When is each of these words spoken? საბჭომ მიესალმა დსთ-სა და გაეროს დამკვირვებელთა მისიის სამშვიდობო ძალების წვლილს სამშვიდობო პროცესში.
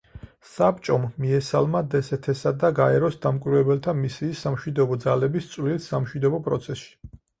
საბჭომ 0.51 1.03
მიესალმა 1.25 1.81
დსთ-სა 1.91 2.53
და 2.63 2.71
გაეროს 2.79 3.19
დამკვირვებელთა 3.27 3.95
მისიის 4.01 4.41
სამშვიდობო 4.47 4.99
ძალების 5.05 5.51
წვლილს 5.53 5.91
სამშვიდობო 5.95 6.41
პროცესში. 6.49 6.91